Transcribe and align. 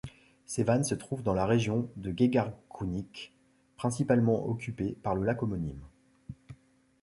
Sevan 0.47 0.81
se 0.83 0.95
trouve 0.95 1.21
dans 1.21 1.35
la 1.35 1.45
région 1.45 1.87
de 1.95 2.11
Gegharkunik, 2.11 3.37
principalement 3.77 4.47
occupée 4.49 4.97
par 5.03 5.13
le 5.13 5.23
lac 5.23 5.43
homonyme. 5.43 5.83